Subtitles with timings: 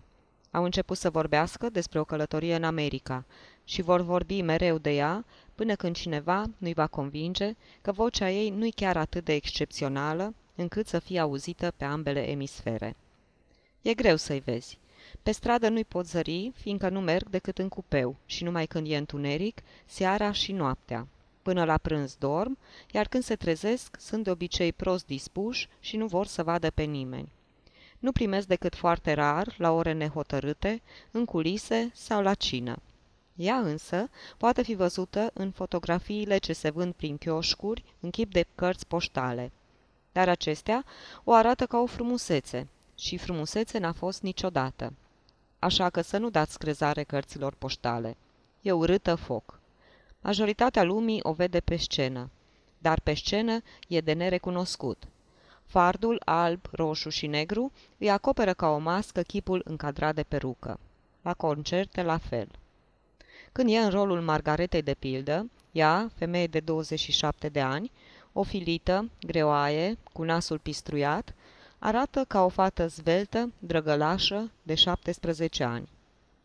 [0.52, 3.26] Au început să vorbească despre o călătorie în America
[3.64, 8.50] și vor vorbi mereu de ea până când cineva nu-i va convinge că vocea ei
[8.50, 12.96] nu-i chiar atât de excepțională încât să fie auzită pe ambele emisfere.
[13.82, 14.78] E greu să-i vezi.
[15.24, 18.98] Pe stradă nu-i pot zări, fiindcă nu merg decât în cupeu și numai când e
[18.98, 21.08] întuneric, seara și noaptea.
[21.42, 22.58] Până la prânz dorm,
[22.92, 26.84] iar când se trezesc, sunt de obicei prost dispuși și nu vor să vadă pe
[26.84, 27.30] nimeni.
[28.00, 32.82] Nu primesc decât foarte rar, la ore nehotărâte, în culise sau la cină.
[33.36, 38.46] Ea însă poate fi văzută în fotografiile ce se vând prin chioșcuri în chip de
[38.56, 39.52] cărți poștale.
[40.12, 40.86] Dar acestea
[41.24, 42.68] o arată ca o frumusețe
[43.02, 44.94] și frumusețe n-a fost niciodată
[45.62, 48.18] așa că să nu dați crezare cărților poștale.
[48.62, 49.60] E urâtă foc.
[50.22, 52.30] Majoritatea lumii o vede pe scenă,
[52.78, 55.04] dar pe scenă e de nerecunoscut.
[55.66, 60.80] Fardul alb, roșu și negru îi acoperă ca o mască chipul încadrat de perucă.
[61.22, 62.48] La concerte la fel.
[63.52, 67.92] Când e în rolul Margaretei de pildă, ea, femeie de 27 de ani,
[68.34, 71.34] o filită, greoaie, cu nasul pistruiat,
[71.84, 75.90] Arată ca o fată zveltă, drăgălașă, de 17 ani.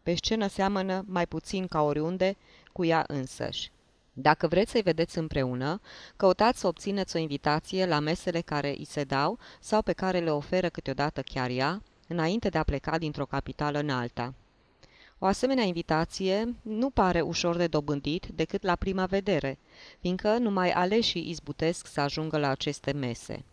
[0.03, 2.37] Pe scenă seamănă mai puțin ca oriunde
[2.73, 3.71] cu ea însăși.
[4.13, 5.81] Dacă vreți să-i vedeți împreună,
[6.17, 10.31] căutați să obțineți o invitație la mesele care îi se dau sau pe care le
[10.31, 14.35] oferă câteodată chiar ea, înainte de a pleca dintr-o capitală în alta.
[15.19, 19.59] O asemenea invitație nu pare ușor de dobândit decât la prima vedere,
[20.01, 23.45] fiindcă numai aleșii izbutesc să ajungă la aceste mese.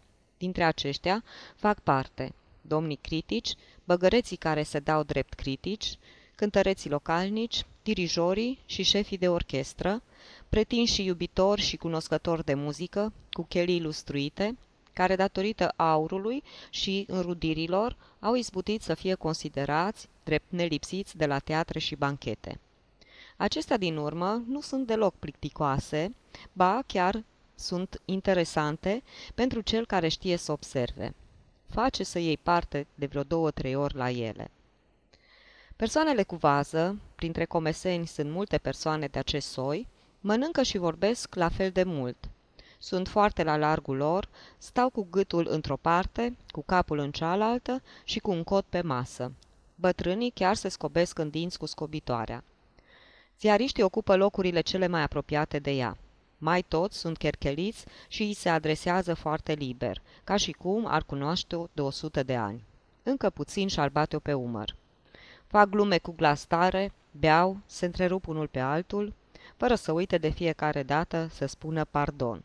[0.43, 1.23] Dintre aceștia
[1.55, 5.97] fac parte domnii critici, băgăreții care se dau drept critici,
[6.35, 10.01] cântăreții localnici, dirijorii și șefii de orchestră,
[10.49, 14.57] pretinși și iubitori și cunoscători de muzică, cu chelii ilustruite,
[14.93, 21.79] care datorită aurului și înrudirilor au izbutit să fie considerați drept nelipsiți de la teatre
[21.79, 22.59] și banchete.
[23.37, 26.15] Acestea din urmă nu sunt deloc plicticoase,
[26.53, 27.23] ba chiar
[27.63, 29.03] sunt interesante
[29.35, 31.13] pentru cel care știe să observe.
[31.69, 34.51] Face să iei parte de vreo două-trei ori la ele.
[35.75, 39.87] Persoanele cu vază, printre comeseni sunt multe persoane de acest soi,
[40.21, 42.29] mănâncă și vorbesc la fel de mult.
[42.77, 48.19] Sunt foarte la largul lor, stau cu gâtul într-o parte, cu capul în cealaltă și
[48.19, 49.31] cu un cot pe masă.
[49.75, 52.43] Bătrânii chiar se scobesc în dinți cu scobitoarea.
[53.39, 55.97] Ziariștii ocupă locurile cele mai apropiate de ea.
[56.45, 61.67] Mai toți sunt chercheliți și îi se adresează foarte liber, ca și cum ar cunoaște-o
[61.73, 62.63] de o sută de ani.
[63.03, 64.75] Încă puțin și-ar bate-o pe umăr.
[65.47, 69.13] Fac glume cu glas tare, beau, se întrerup unul pe altul,
[69.57, 72.43] fără să uite de fiecare dată să spună pardon.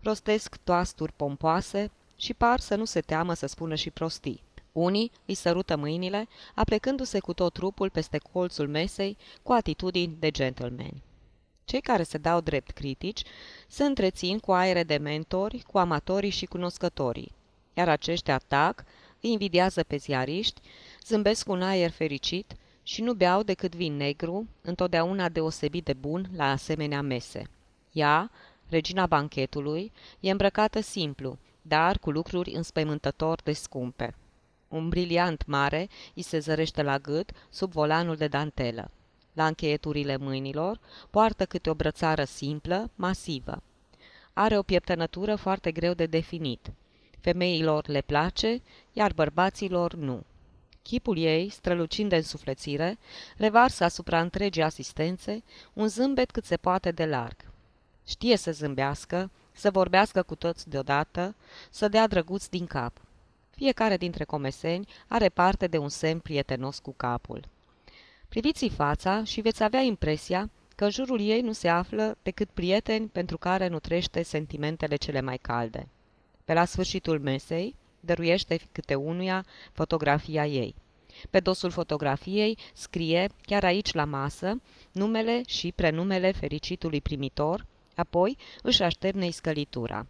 [0.00, 4.42] Rostesc toasturi pompoase și par să nu se teamă să spună și prostii.
[4.72, 11.02] Unii îi sărută mâinile, aplecându-se cu tot trupul peste colțul mesei cu atitudini de gentleman.
[11.68, 13.22] Cei care se dau drept critici
[13.66, 17.32] se întrețin cu aere de mentori, cu amatorii și cunoscătorii,
[17.74, 18.84] iar aceștia tac,
[19.20, 20.60] îi invidiază pe ziariști,
[21.04, 26.28] zâmbesc cu un aer fericit și nu beau decât vin negru, întotdeauna deosebit de bun
[26.36, 27.50] la asemenea mese.
[27.92, 28.30] Ea,
[28.68, 34.14] regina banchetului, e îmbrăcată simplu, dar cu lucruri înspăimântător de scumpe.
[34.68, 38.90] Un briliant mare îi se zărește la gât sub volanul de dantelă
[39.38, 40.80] la încheieturile mâinilor,
[41.10, 43.62] poartă câte o brățară simplă, masivă.
[44.32, 46.72] Are o pieptănătură foarte greu de definit.
[47.20, 48.62] Femeilor le place,
[48.92, 50.22] iar bărbaților nu.
[50.82, 52.98] Chipul ei, strălucind de însuflețire,
[53.36, 55.42] revarsă asupra întregii asistențe
[55.72, 57.36] un zâmbet cât se poate de larg.
[58.06, 61.34] Știe să zâmbească, să vorbească cu toți deodată,
[61.70, 62.92] să dea drăguț din cap.
[63.50, 67.44] Fiecare dintre comeseni are parte de un semn prietenos cu capul.
[68.28, 73.06] Priviți-i fața și veți avea impresia că în jurul ei nu se află decât prieteni
[73.08, 75.88] pentru care nutrește sentimentele cele mai calde.
[76.44, 80.74] Pe la sfârșitul mesei, dăruiește câte unuia fotografia ei.
[81.30, 84.60] Pe dosul fotografiei scrie, chiar aici la masă,
[84.92, 90.06] numele și prenumele fericitului primitor, apoi își așterne scălitura.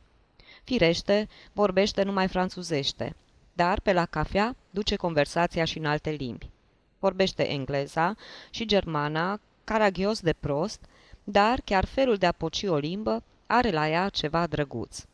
[0.65, 3.17] Firește, vorbește numai franțuzește,
[3.53, 6.51] dar pe la cafea duce conversația și în alte limbi.
[6.99, 8.15] Vorbește engleza
[8.51, 10.81] și germana, caragios de prost,
[11.25, 15.05] dar chiar felul de a poci o limbă are la ea ceva drăguț.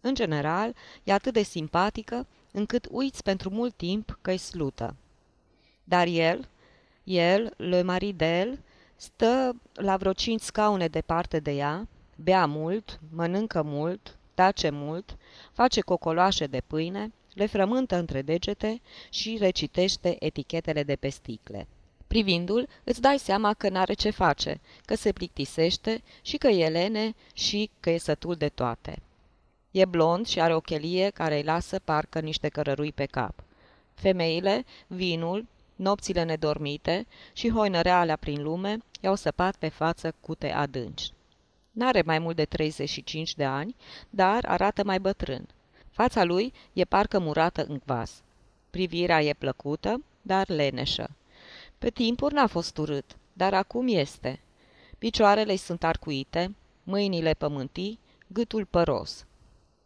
[0.00, 4.94] În general, e atât de simpatică încât uiți pentru mult timp că-i slută.
[5.84, 6.48] Dar el,
[7.04, 8.58] el, le maridel,
[8.96, 15.16] stă la vreo cinci scaune departe de ea, bea mult, mănâncă mult, tace mult,
[15.52, 18.80] face cocoloașe de pâine, le frământă între degete
[19.10, 21.66] și recitește etichetele de pe sticle.
[22.06, 27.14] Privindu-l, îți dai seama că n-are ce face, că se plictisește și că e lene
[27.32, 29.02] și că e sătul de toate.
[29.70, 33.42] E blond și are o chelie care îi lasă parcă niște cărărui pe cap.
[33.94, 41.12] Femeile, vinul, nopțile nedormite și hoinărealea prin lume i-au săpat pe față cute adânci.
[41.70, 43.74] N-are mai mult de 35 de ani,
[44.10, 45.48] dar arată mai bătrân.
[45.90, 48.22] Fața lui e parcă murată în vas.
[48.70, 51.10] Privirea e plăcută, dar leneșă.
[51.78, 54.40] Pe timpuri n-a fost urât, dar acum este.
[54.98, 59.24] Picioarele sunt arcuite, mâinile pământii, gâtul păros.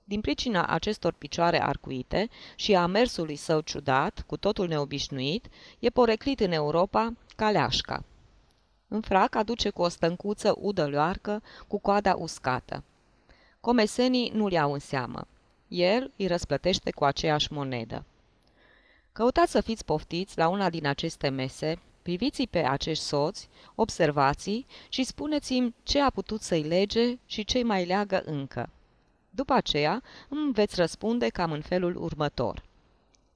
[0.04, 5.46] Din pricina acestor picioare arcuite și a mersului său ciudat, cu totul neobișnuit,
[5.78, 8.04] e poreclit în Europa ca leașca.
[8.88, 12.84] În frac aduce cu o stâncuță udăloarcă cu coada uscată.
[13.60, 15.26] Comesenii nu-l iau în seamă.
[15.68, 18.04] El îi răsplătește cu aceeași monedă.
[19.12, 25.04] Căutați să fiți poftiți la una din aceste mese, priviți pe acești soți, observați și
[25.04, 28.68] spuneți-mi ce a putut să-i lege și ce mai leagă încă.
[29.30, 32.62] După aceea îmi veți răspunde cam în felul următor.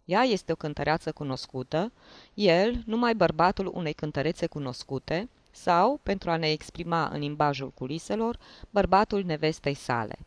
[0.04, 1.92] Ea este o cântăreață cunoscută,
[2.34, 8.38] el numai bărbatul unei cântărețe cunoscute, sau, pentru a ne exprima în limbajul culiselor,
[8.70, 10.18] bărbatul nevestei sale.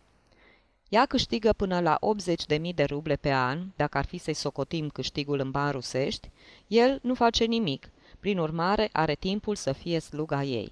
[0.91, 1.99] Ea câștigă până la
[2.57, 6.29] 80.000 de ruble pe an, dacă ar fi să-i socotim câștigul în bani rusești,
[6.67, 7.89] el nu face nimic,
[8.19, 10.71] prin urmare are timpul să fie sluga ei.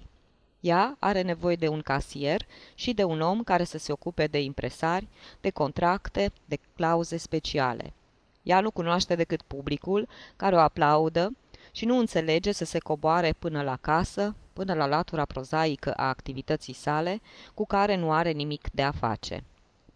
[0.60, 4.40] Ea are nevoie de un casier și de un om care să se ocupe de
[4.40, 5.08] impresari,
[5.40, 7.92] de contracte, de clauze speciale.
[8.42, 11.36] Ea nu cunoaște decât publicul, care o aplaudă
[11.72, 16.74] și nu înțelege să se coboare până la casă, până la latura prozaică a activității
[16.74, 17.20] sale,
[17.54, 19.44] cu care nu are nimic de a face.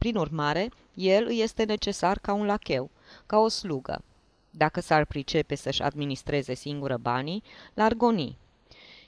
[0.05, 2.91] Prin urmare, el îi este necesar ca un lacheu,
[3.27, 4.03] ca o slugă.
[4.51, 7.43] Dacă s-ar pricepe să-și administreze singură banii,
[7.75, 8.37] l-ar goni.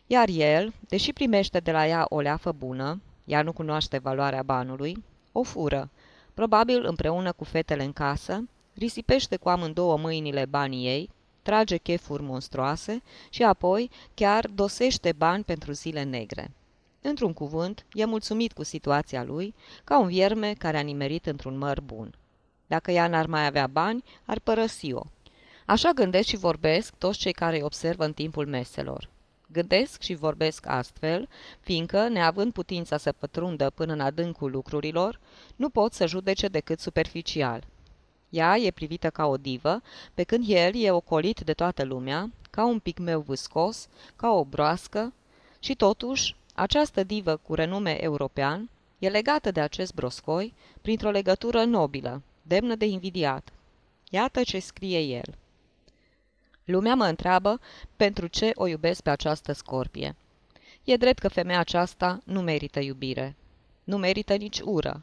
[0.06, 5.04] Iar el, deși primește de la ea o leafă bună, ea nu cunoaște valoarea banului,
[5.32, 5.90] o fură,
[6.34, 11.10] probabil împreună cu fetele în casă, risipește cu amândouă mâinile banii ei,
[11.42, 16.50] trage chefuri monstruoase și apoi chiar dosește bani pentru zile negre.
[17.00, 21.80] Într-un cuvânt, e mulțumit cu situația lui, ca un vierme care a nimerit într-un măr
[21.80, 22.14] bun.
[22.66, 25.02] Dacă ea n-ar mai avea bani, ar părăsi-o.
[25.66, 29.08] Așa gândesc și vorbesc toți cei care îi observă în timpul meselor.
[29.52, 31.28] Gândesc și vorbesc astfel,
[31.60, 35.20] fiindcă, neavând putința să pătrundă până în adâncul lucrurilor,
[35.56, 37.64] nu pot să judece decât superficial.
[38.28, 39.82] Ea e privită ca o divă,
[40.14, 45.12] pe când el e ocolit de toată lumea, ca un pigmeu vâscos, ca o broască,
[45.58, 52.22] și totuși această divă cu renume european e legată de acest broscoi printr-o legătură nobilă,
[52.42, 53.52] demnă de invidiat.
[54.10, 55.34] Iată ce scrie el.
[56.64, 57.60] Lumea mă întreabă
[57.96, 60.16] pentru ce o iubesc pe această scorpie.
[60.84, 63.36] E drept că femeia aceasta nu merită iubire.
[63.84, 65.02] Nu merită nici ură.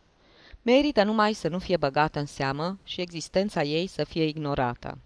[0.61, 4.97] Merită numai să nu fie băgată în seamă și existența ei să fie ignorată.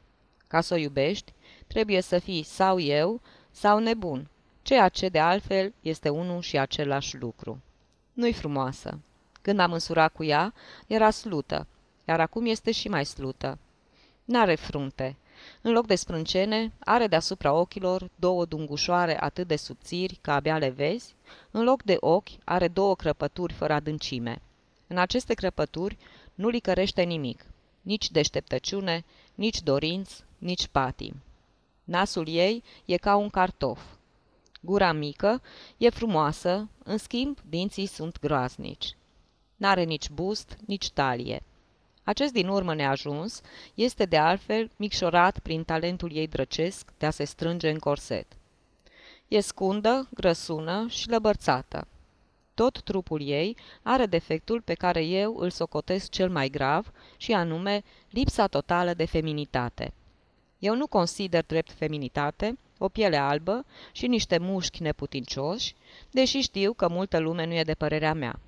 [0.48, 1.34] Ca să o iubești,
[1.68, 4.30] trebuie să fii sau eu sau nebun,
[4.68, 7.62] ceea ce de altfel este unul și același lucru.
[8.14, 9.00] Nu-i frumoasă.
[9.42, 10.54] Când am însurat cu ea,
[10.88, 11.68] era slută,
[12.06, 13.58] iar acum este și mai slută.
[14.26, 15.16] N-are frunte.
[15.62, 20.70] În loc de sprâncene, are deasupra ochilor două dungușoare atât de subțiri că abia le
[20.70, 21.16] vezi,
[21.52, 24.42] în loc de ochi are două crăpături fără adâncime.
[24.88, 25.98] În aceste crăpături
[26.36, 27.46] nu licărește nimic,
[27.82, 29.06] nici deșteptăciune,
[29.36, 31.14] nici dorinți, nici patim.
[31.84, 33.80] Nasul ei e ca un cartof.
[34.68, 35.42] Gura mică
[35.78, 38.96] e frumoasă, în schimb, dinții sunt groaznici.
[39.56, 41.44] N-are nici bust, nici talie.
[42.04, 43.42] Acest din urmă neajuns
[43.74, 48.26] este de altfel micșorat prin talentul ei drăcesc de a se strânge în corset.
[49.28, 51.88] E scundă, grăsună și lăbărțată.
[52.54, 57.84] Tot trupul ei are defectul pe care eu îl socotesc cel mai grav și anume
[58.10, 59.94] lipsa totală de feminitate.
[60.60, 65.76] Eu nu consider drept feminitate o piele albă și niște mușchi neputincioși,
[66.12, 68.40] deși știu că multă lume nu e de părerea mea.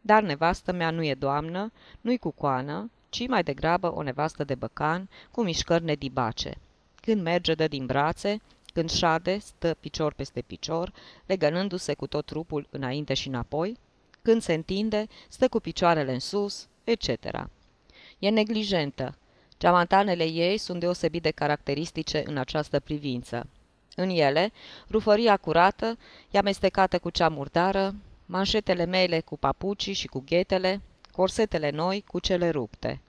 [0.00, 4.54] Dar nevastă mea nu e doamnă, nu-i cu coană, ci mai degrabă o nevastă de
[4.54, 6.58] băcan, cu mișcări nedibace.
[6.94, 8.40] Când merge de din brațe,
[8.72, 10.92] când șade, stă picior peste picior,
[11.26, 13.76] legănându-se cu tot trupul înainte și înapoi,
[14.22, 17.08] când se întinde, stă cu picioarele în sus, etc.
[18.18, 19.14] E neglijentă.
[19.58, 23.46] Geamantanele ei sunt deosebit de caracteristice în această privință.
[24.00, 24.52] În ele,
[24.90, 25.98] rufăria curată
[26.30, 27.94] e amestecată cu cea murdară,
[28.26, 30.80] manșetele mele cu papucii și cu ghetele,
[31.12, 33.00] corsetele noi cu cele rupte.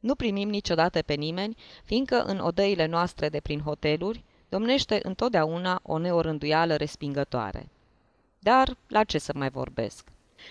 [0.00, 5.98] Nu primim niciodată pe nimeni, fiindcă în odăile noastre de prin hoteluri domnește întotdeauna o
[5.98, 7.68] neorânduială respingătoare.
[8.38, 10.06] Dar la ce să mai vorbesc?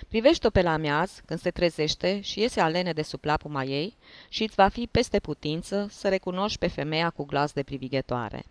[0.07, 3.95] Privește-o pe la miaz când se trezește și iese alene de sub lapuma ei
[4.29, 8.45] și îți va fi peste putință să recunoști pe femeia cu glas de privighetoare.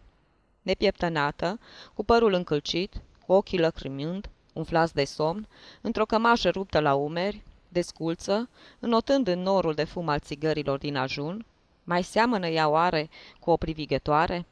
[0.66, 1.58] Nepieptănată,
[1.94, 2.94] cu părul încălcit,
[3.26, 5.48] cu ochii lăcrimând, umflați de somn,
[5.80, 11.44] într-o cămașă ruptă la umeri, desculță, înotând în norul de fum al țigărilor din ajun,
[11.84, 13.08] mai seamănă ea oare
[13.40, 14.46] cu o privighetoare?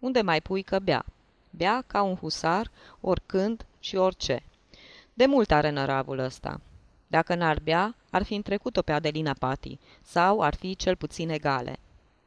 [0.00, 1.04] Unde mai pui că bea?
[1.50, 4.42] Bea ca un husar, oricând și orice.
[5.14, 6.60] De mult are năravul ăsta.
[7.06, 11.78] Dacă n-ar bea, ar fi întrecut-o pe Adelina Pati, sau ar fi cel puțin egale.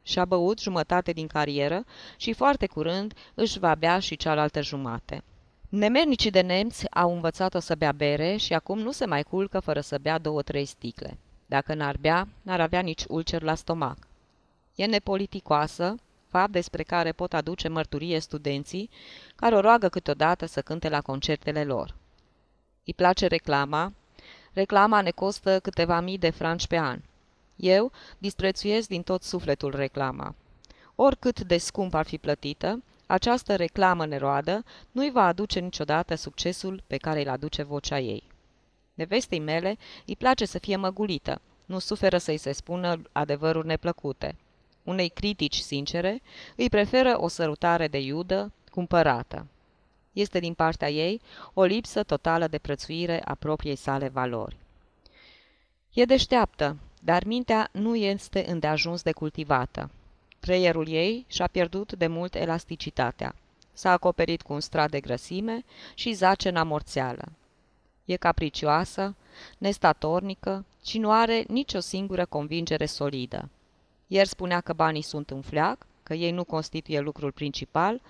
[0.06, 1.84] Și-a băut jumătate din carieră
[2.16, 5.22] și foarte curând își va bea și cealaltă jumate.
[5.68, 9.80] Nemernicii de nemți au învățat-o să bea bere și acum nu se mai culcă fără
[9.80, 11.18] să bea două-trei sticle.
[11.46, 13.98] Dacă n-ar bea, n-ar avea nici ulcer la stomac.
[14.74, 15.94] E nepoliticoasă,
[16.28, 18.90] fapt despre care pot aduce mărturie studenții
[19.34, 21.94] care o roagă câteodată să cânte la concertele lor.
[22.84, 23.92] Îi place reclama.
[24.52, 27.00] Reclama ne costă câteva mii de franci pe an.
[27.56, 30.34] Eu disprețuiesc din tot sufletul reclama.
[30.94, 36.96] Oricât de scump ar fi plătită, această reclamă neroadă nu-i va aduce niciodată succesul pe
[36.96, 38.22] care îl aduce vocea ei.
[38.94, 44.36] Nevestei mele îi place să fie măgulită, nu suferă să-i se spună adevăruri neplăcute.
[44.82, 46.22] Unei critici sincere
[46.56, 49.46] îi preferă o sărutare de iudă cumpărată.
[50.12, 51.20] Este din partea ei
[51.54, 54.56] o lipsă totală de prețuire a propriei sale valori.
[55.92, 59.90] E deșteaptă, dar mintea nu este îndeajuns de cultivată.
[60.40, 63.34] Creierul ei și-a pierdut de mult elasticitatea.
[63.72, 67.24] S-a acoperit cu un strat de grăsime și zace în amorțeală.
[68.04, 69.14] E capricioasă,
[69.58, 73.48] nestatornică și nu are nicio singură convingere solidă.
[74.06, 78.00] Ieri spunea că banii sunt în fleac, că ei nu constituie lucrul principal,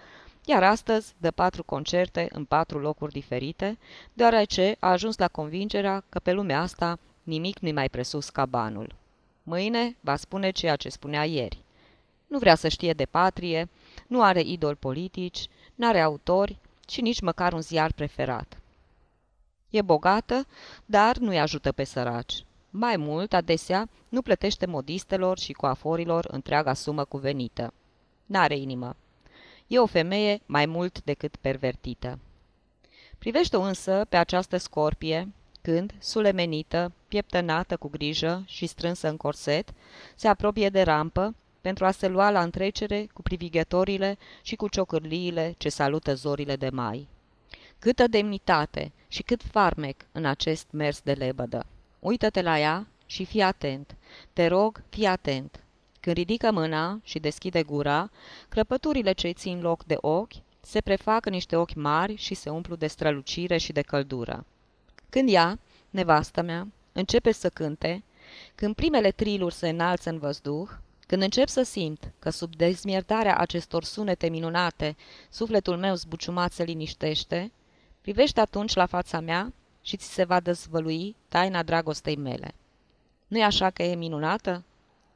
[0.45, 3.79] iar astăzi dă patru concerte în patru locuri diferite,
[4.13, 8.95] deoarece a ajuns la convingerea că pe lumea asta nimic nu-i mai presus ca banul.
[9.43, 11.59] Mâine va spune ceea ce spunea ieri.
[12.27, 13.69] Nu vrea să știe de patrie,
[14.07, 18.59] nu are idoli politici, n-are autori și nici măcar un ziar preferat.
[19.71, 20.47] E bogată,
[20.85, 22.45] dar nu-i ajută pe săraci.
[22.71, 27.73] Mai mult, adesea, nu plătește modistelor și coaforilor întreaga sumă cuvenită.
[28.27, 28.97] N-are inimă.
[29.67, 32.19] E o femeie mai mult decât pervertită.
[33.19, 35.29] Privește-o însă pe această scorpie,
[35.67, 39.73] când, sulemenită, pieptănată cu grijă și strânsă în corset,
[40.15, 45.55] se apropie de rampă pentru a se lua la întrecere cu privighetorile și cu ciocârliile
[45.59, 47.09] ce salută zorile de mai.
[47.79, 51.67] Câtă demnitate și cât farmec în acest mers de lebădă!
[51.99, 53.95] Uită-te la ea și fii atent.
[54.33, 55.61] Te rog, fii atent.
[56.01, 58.11] Când ridică mâna și deschide gura,
[58.49, 62.77] crăpăturile ce țin loc de ochi se prefac în niște ochi mari și se umplu
[62.77, 64.45] de strălucire și de căldură.
[65.09, 65.59] Când ea,
[65.91, 68.03] nevastă mea, începe să cânte,
[68.55, 70.69] când primele triluri se înalță în văzduh,
[71.07, 74.97] când încep să simt că sub dezmierdarea acestor sunete minunate,
[75.31, 77.53] sufletul meu zbuciumat se liniștește,
[78.01, 82.55] privește atunci la fața mea și ți se va dezvălui taina dragostei mele.
[83.27, 84.65] Nu-i așa că e minunată?"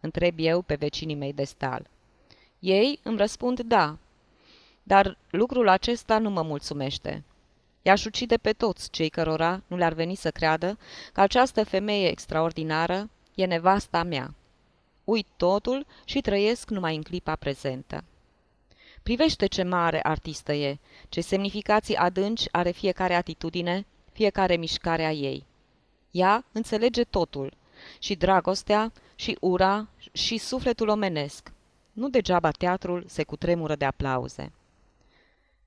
[0.00, 1.86] întreb eu pe vecinii mei de stal.
[2.58, 3.96] Ei îmi răspund da,
[4.82, 7.24] dar lucrul acesta nu mă mulțumește.
[7.82, 10.78] I-aș ucide pe toți cei cărora nu le-ar veni să creadă
[11.12, 14.34] că această femeie extraordinară e nevasta mea.
[15.04, 18.04] Uit totul și trăiesc numai în clipa prezentă.
[19.02, 25.44] Privește ce mare artistă e, ce semnificații adânci are fiecare atitudine, fiecare mișcare a ei.
[26.10, 27.52] Ea înțelege totul,
[27.98, 31.52] și dragostea, și ura, și sufletul omenesc.
[31.92, 34.52] Nu degeaba teatrul se cutremură de aplauze.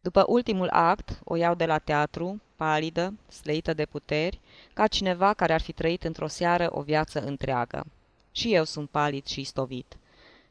[0.04, 4.40] După ultimul act, o iau de la teatru, palidă, sleită de puteri,
[4.74, 7.86] ca cineva care ar fi trăit într-o seară o viață întreagă.
[8.32, 9.98] Și eu sunt palid și istovit.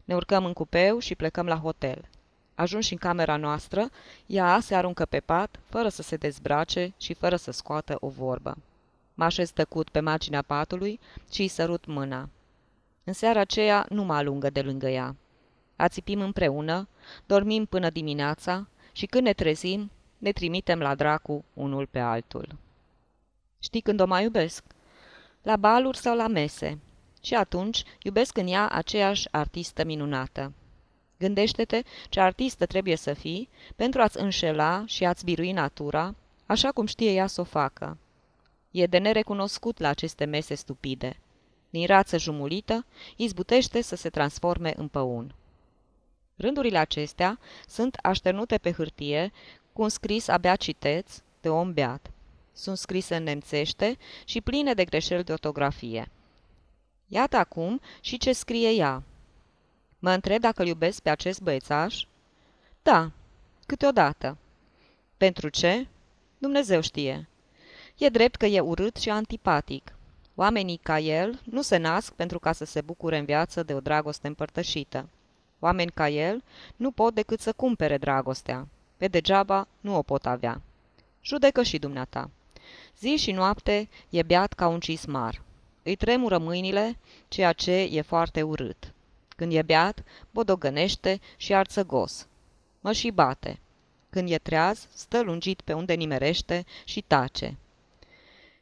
[0.05, 2.05] Ne urcăm în cupeu și plecăm la hotel.
[2.55, 3.89] Ajunși în camera noastră,
[4.27, 8.57] ea se aruncă pe pat, fără să se dezbrace și fără să scoată o vorbă.
[9.15, 11.01] Mă așez tăcut pe marginea patului
[11.33, 12.29] și îi sărut mâna.
[13.05, 15.17] În seara aceea nu mă alungă de lângă ea.
[15.77, 16.89] Ațipim împreună,
[17.27, 22.57] dormim până dimineața și când ne trezim, ne trimitem la dracu unul pe altul.
[23.59, 24.65] Știi când o mai iubesc?
[25.43, 26.79] La baluri sau la mese.
[27.23, 30.53] Și atunci iubesc în ea aceeași artistă minunată.
[31.19, 36.15] Gândește-te ce artistă trebuie să fii pentru a-ți înșela și a-ți birui natura,
[36.47, 37.99] așa cum știe ea să o facă.
[38.71, 41.17] E de nerecunoscut la aceste mese stupide.
[41.71, 42.85] Din rață jumulită,
[43.17, 45.35] izbutește să se transforme în păun.
[46.37, 49.33] Rândurile acestea sunt așternute pe hârtie
[49.73, 52.11] cu un scris abia citeț de om beat.
[52.53, 56.11] Sunt scrise în nemțește și pline de greșeli de ortografie.
[57.07, 59.03] Iată acum și ce scrie ea.
[59.99, 62.05] Mă întreb dacă îl iubesc pe acest băiețaș?
[62.83, 63.11] Da,
[63.67, 64.37] câteodată.
[65.17, 65.87] Pentru ce?
[66.39, 67.29] Dumnezeu știe.
[67.99, 69.95] E drept că e urât și antipatic.
[70.35, 73.81] Oamenii ca el nu se nasc pentru ca să se bucure în viață de o
[73.81, 75.09] dragoste împărtășită.
[75.65, 76.43] Oameni ca el
[76.77, 78.69] nu pot decât să cumpere dragostea.
[78.97, 80.61] Pe degeaba nu o pot avea.
[81.21, 82.31] Judecă și dumneata.
[82.99, 85.43] Zi și noapte e beat ca un cismar.
[85.83, 88.93] Îi tremură mâinile, ceea ce e foarte urât.
[89.37, 92.27] Când e beat, bodogănește și arțăgos.
[92.81, 93.59] Mă și bate.
[94.11, 97.57] Când e treaz, stă lungit pe unde nimerește și tace.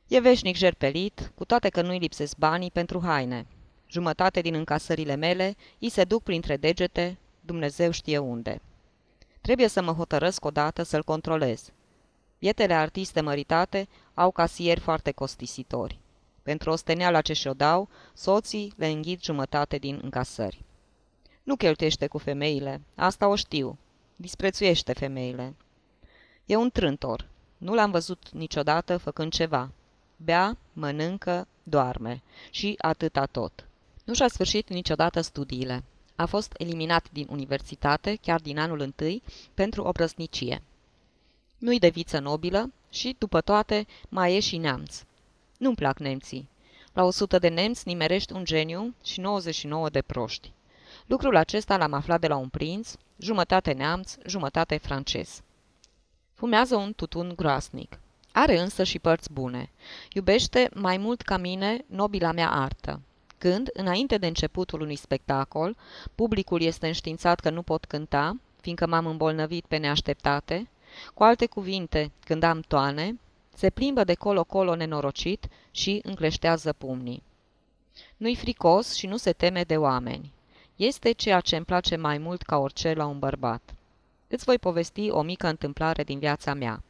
[0.08, 3.46] E veșnic jerpelit, cu toate că nu-i lipsesc banii pentru haine.
[3.90, 8.60] Jumătate din încasările mele îi se duc printre degete, Dumnezeu știe unde.
[9.40, 11.70] Trebuie să mă hotărăsc odată să-l controlez.
[12.38, 15.98] Bietele artiste măritate au casieri foarte costisitori.
[16.42, 20.64] Pentru osteneala ce și-o dau, soții le înghit jumătate din încasări.
[21.42, 23.78] Nu cheltuiește cu femeile, asta o știu.
[24.16, 25.54] Disprețuiește femeile.
[26.46, 27.28] E un trântor.
[27.56, 29.70] Nu l-am văzut niciodată făcând ceva.
[30.16, 32.22] Bea, mănâncă, doarme.
[32.50, 33.64] Și atâta tot.
[34.04, 35.84] Nu și-a sfârșit niciodată studiile.
[36.16, 39.22] A fost eliminat din universitate, chiar din anul întâi,
[39.54, 40.62] pentru obrăznicie.
[41.58, 45.02] Nu-i de viță nobilă și, după toate, mai e și neamț.
[45.58, 46.48] Nu-mi plac nemții.
[46.92, 50.52] La 100 de nemți nimerești un geniu și 99 de proști.
[51.06, 55.40] Lucrul acesta l-am aflat de la un prinț, jumătate neamț, jumătate francez.
[56.34, 57.98] Fumează un tutun groasnic.
[58.32, 59.70] Are însă și părți bune.
[60.12, 63.00] Iubește mai mult ca mine nobila mea artă.
[63.40, 65.76] Când, înainte de începutul unui spectacol,
[66.14, 70.68] publicul este înștiințat că nu pot cânta, fiindcă m-am îmbolnăvit pe neașteptate,
[71.14, 73.18] cu alte cuvinte, când am toane,
[73.54, 77.22] se plimbă de colo-colo nenorocit și încleștează pumnii.
[78.16, 80.32] Nu-i fricos și nu se teme de oameni.
[80.76, 83.74] Este ceea ce îmi place mai mult ca orice la un bărbat.
[84.28, 86.82] Îți voi povesti o mică întâmplare din viața mea.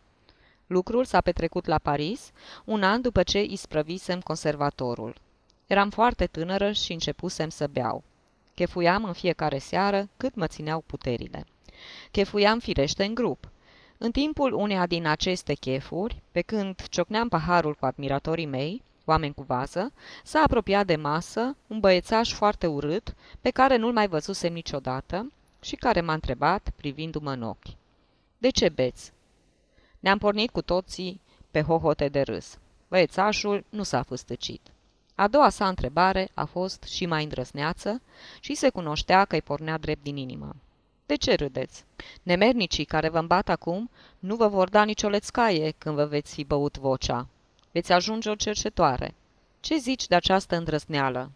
[0.67, 2.31] Lucrul s-a petrecut la Paris,
[2.65, 5.15] un an după ce isprăvisem conservatorul.
[5.71, 8.03] Eram foarte tânără și începusem să beau.
[8.55, 11.47] Chefuiam în fiecare seară cât mă țineau puterile.
[12.11, 13.51] Chefuiam firește în grup.
[13.99, 19.43] În timpul uneia din aceste chefuri, pe când ciocneam paharul cu admiratorii mei, oameni cu
[19.43, 19.93] vază,
[20.25, 25.77] s-a apropiat de masă un băiețaș foarte urât, pe care nu-l mai văzusem niciodată și
[25.77, 27.77] care m-a întrebat, privindu-mă în ochi.
[28.39, 29.13] De ce beți?"
[30.01, 32.59] Ne-am pornit cu toții pe hohote de râs.
[32.89, 34.61] Băiețașul nu s-a fâstăcit.
[35.21, 38.03] A doua sa întrebare a fost și mai îndrăsneață
[38.41, 40.57] și se cunoștea că îi pornea drept din inimă.
[41.07, 41.85] De ce râdeți?
[42.23, 46.45] Nemernicii care vă îmbat acum nu vă vor da nicio lețcaie când vă veți fi
[46.45, 47.27] băut vocea.
[47.73, 49.15] Veți ajunge o cercetoare.
[49.61, 51.31] Ce zici de această îndrăsneală?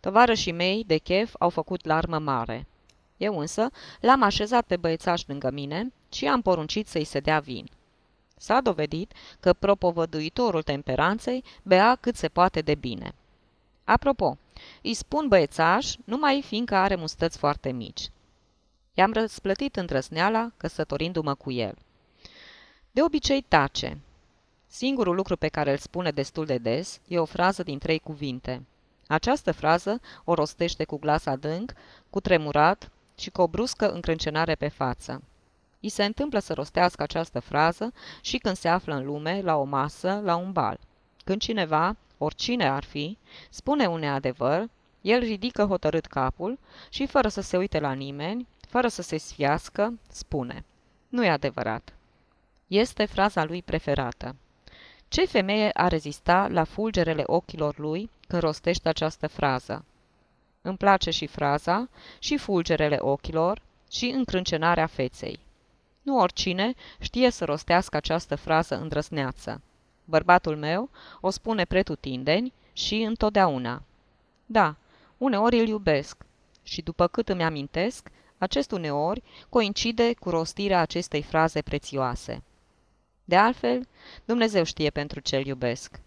[0.00, 2.66] Tovarășii mei de chef au făcut larmă mare.
[3.16, 7.68] Eu însă l-am așezat pe băiețaș lângă mine și am poruncit să-i se dea vin.
[8.38, 13.14] S-a dovedit că propovăduitorul temperanței bea cât se poate de bine.
[13.84, 14.38] Apropo,
[14.82, 18.10] îi spun băiețaș numai fiindcă are mustăți foarte mici.
[18.94, 21.74] I-am răsplătit întrăsneala căsătorindu-mă cu el.
[22.90, 23.98] De obicei tace.
[24.66, 28.62] Singurul lucru pe care îl spune destul de des e o frază din trei cuvinte.
[29.06, 31.72] Această frază o rostește cu glas adânc,
[32.10, 35.22] cu tremurat, și cu o bruscă încrâncenare pe față.
[35.80, 39.64] I se întâmplă să rostească această frază și când se află în lume, la o
[39.64, 40.78] masă, la un bal.
[41.24, 43.18] Când cineva, oricine ar fi,
[43.50, 44.68] spune un neadevăr,
[45.00, 49.98] el ridică hotărât capul și, fără să se uite la nimeni, fără să se sfiască,
[50.08, 50.64] spune
[51.08, 51.92] Nu e adevărat.
[52.66, 54.36] Este fraza lui preferată.
[55.08, 59.84] Ce femeie a rezista la fulgerele ochilor lui când rostește această frază?
[60.62, 61.88] Îmi place și fraza,
[62.18, 65.38] și fulgerele ochilor, și încrâncenarea feței.
[66.08, 69.60] Nu oricine știe să rostească această frază îndrăsneață.
[70.04, 70.90] Bărbatul meu
[71.20, 73.82] o spune pretutindeni și întotdeauna.
[74.46, 74.76] Da,
[75.18, 76.16] uneori îl iubesc
[76.62, 82.42] și după cât îmi amintesc, acest uneori coincide cu rostirea acestei fraze prețioase.
[83.24, 83.86] De altfel,
[84.24, 86.00] Dumnezeu știe pentru ce îl iubesc.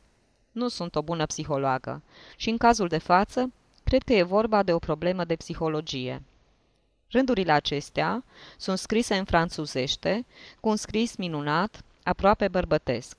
[0.51, 2.01] Nu sunt o bună psihologă
[2.35, 3.51] și în cazul de față,
[3.83, 6.21] cred că e vorba de o problemă de psihologie.
[7.11, 8.23] Rândurile acestea
[8.57, 10.25] sunt scrise în franțuzește,
[10.59, 13.17] cu un scris minunat, aproape bărbătesc.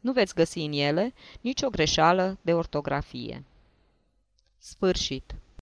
[0.00, 3.44] Nu veți găsi în ele nicio greșeală de ortografie.
[4.58, 5.34] Sfârșit